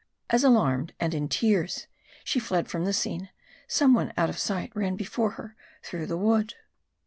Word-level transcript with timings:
As 0.31 0.43
alarmed, 0.43 0.93
and 0.99 1.13
in 1.13 1.27
tears, 1.29 1.85
she 2.23 2.39
fled 2.39 2.67
from 2.67 2.85
the 2.85 2.91
scene, 2.91 3.29
some 3.67 3.93
one 3.93 4.11
out 4.17 4.31
of 4.31 4.39
sight 4.39 4.71
ran 4.75 4.95
before 4.95 5.33
her 5.37 5.55
through 5.83 6.07
the 6.07 6.17
wood. 6.17 6.55